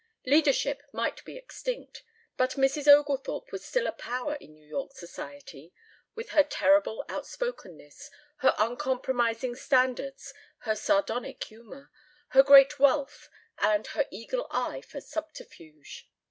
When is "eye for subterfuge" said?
14.49-16.09